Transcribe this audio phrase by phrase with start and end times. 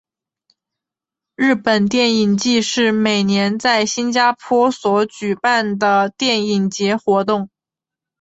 [1.35, 7.51] 日本电影祭是每年在新加坡所举行的电影节活动。